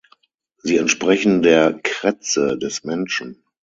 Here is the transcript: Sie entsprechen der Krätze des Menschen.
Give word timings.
Sie 0.63 0.77
entsprechen 0.77 1.43
der 1.43 1.79
Krätze 1.83 2.57
des 2.57 2.83
Menschen. 2.83 3.43